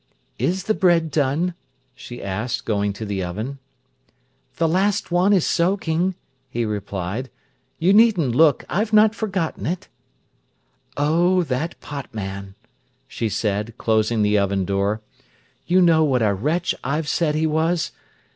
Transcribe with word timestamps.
"Is 0.39 0.63
the 0.63 0.73
bread 0.73 1.11
done?" 1.11 1.53
she 1.93 2.23
asked, 2.23 2.65
going 2.65 2.91
to 2.93 3.05
the 3.05 3.23
oven. 3.23 3.59
"The 4.55 4.67
last 4.67 5.11
one 5.11 5.31
is 5.31 5.45
soaking," 5.45 6.15
he 6.49 6.65
replied. 6.65 7.29
"You 7.77 7.93
needn't 7.93 8.33
look, 8.33 8.65
I've 8.67 8.93
not 8.93 9.13
forgotten 9.13 9.67
it." 9.67 9.89
"Oh, 10.97 11.43
that 11.43 11.79
pot 11.81 12.11
man!" 12.15 12.55
she 13.07 13.29
said, 13.29 13.75
closing 13.77 14.23
the 14.23 14.39
oven 14.39 14.65
door. 14.65 15.01
"You 15.67 15.79
know 15.81 16.03
what 16.03 16.23
a 16.23 16.33
wretch 16.33 16.73
I've 16.83 17.07
said 17.07 17.35
he 17.35 17.45
was? 17.45 17.91